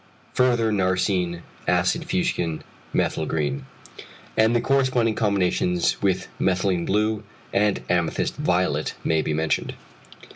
[0.33, 3.67] Further narcëin acid fuchsin methyl green,
[4.35, 7.21] and the corresponding combinations with methylene blue,
[7.53, 9.75] and amethyst violet may be mentioned.